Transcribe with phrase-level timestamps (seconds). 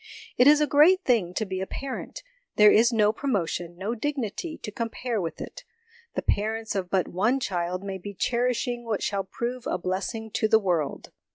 [0.35, 2.23] It is a great thing to be a parent:
[2.55, 5.63] there is no promotion, no dignity, to compare with it.
[6.15, 10.47] The parents of but one child may be cherishing what shall prove a blessing to
[10.47, 11.11] the world.